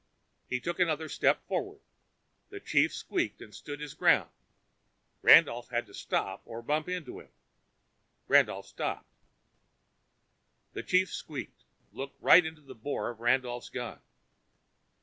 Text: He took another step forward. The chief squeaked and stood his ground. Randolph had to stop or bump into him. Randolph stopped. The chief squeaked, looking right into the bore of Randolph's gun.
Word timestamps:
He 0.49 0.59
took 0.59 0.79
another 0.79 1.07
step 1.07 1.45
forward. 1.45 1.79
The 2.49 2.59
chief 2.59 2.91
squeaked 2.91 3.39
and 3.39 3.53
stood 3.53 3.79
his 3.79 3.93
ground. 3.93 4.31
Randolph 5.21 5.69
had 5.69 5.85
to 5.85 5.93
stop 5.93 6.41
or 6.43 6.63
bump 6.63 6.89
into 6.89 7.19
him. 7.19 7.29
Randolph 8.27 8.65
stopped. 8.65 9.13
The 10.73 10.81
chief 10.81 11.13
squeaked, 11.13 11.65
looking 11.91 12.17
right 12.19 12.43
into 12.47 12.61
the 12.61 12.73
bore 12.73 13.11
of 13.11 13.19
Randolph's 13.19 13.69
gun. 13.69 14.01